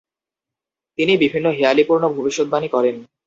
[0.97, 2.95] তিনি বিভিন্ন হেঁয়ালিপূর্ণ ভবিষ্যদ্বাণী করেন।